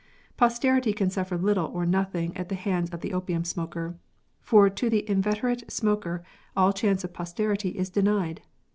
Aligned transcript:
Posterity 0.35 0.93
can 0.93 1.11
suffer 1.11 1.37
little 1.37 1.67
or 1.67 1.85
nothing 1.85 2.35
at 2.35 2.49
the 2.49 2.55
hands 2.55 2.89
of 2.89 3.01
the 3.01 3.13
opium 3.13 3.43
smoker, 3.45 3.99
for 4.39 4.67
to 4.67 4.89
the 4.89 5.07
inveterate 5.07 5.71
smoker 5.71 6.23
all 6.57 6.73
chance 6.73 7.03
of 7.03 7.13
posterity 7.13 7.69
is 7.77 7.91
denied. 7.91 8.41